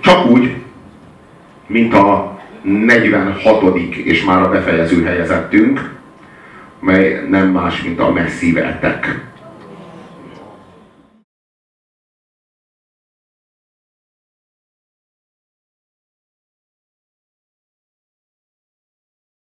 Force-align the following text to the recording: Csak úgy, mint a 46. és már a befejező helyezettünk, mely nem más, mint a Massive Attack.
Csak 0.00 0.26
úgy, 0.26 0.54
mint 1.66 1.94
a 1.94 2.38
46. 2.62 3.78
és 4.04 4.24
már 4.24 4.42
a 4.42 4.50
befejező 4.50 5.04
helyezettünk, 5.04 5.90
mely 6.80 7.26
nem 7.28 7.48
más, 7.48 7.82
mint 7.82 8.00
a 8.00 8.12
Massive 8.12 8.66
Attack. 8.66 9.26